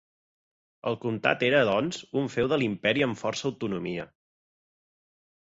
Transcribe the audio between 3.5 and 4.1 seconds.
autonomia.